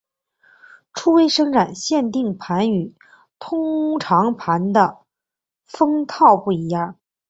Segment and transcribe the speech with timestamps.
[0.95, 2.95] 初回生产限定盘与
[3.37, 5.01] 通常盘的
[5.67, 6.97] 封套不一样。